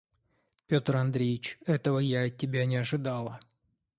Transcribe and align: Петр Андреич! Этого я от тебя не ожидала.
Петр 0.65 0.95
Андреич! 0.97 1.59
Этого 1.67 1.99
я 1.99 2.23
от 2.25 2.35
тебя 2.35 2.65
не 2.65 2.77
ожидала. 2.77 3.39